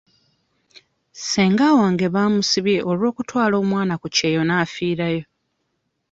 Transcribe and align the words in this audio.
Ssenga 1.13 1.67
wange 1.79 2.05
baamusibye 2.13 2.77
olw'okutwala 2.91 3.53
omwana 3.63 3.93
ku 4.01 4.07
kyeyo 4.15 4.41
n'afiirayo. 4.45 5.23